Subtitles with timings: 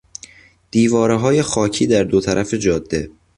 [0.71, 3.09] دیوارههای خاکی در دو طرف جاده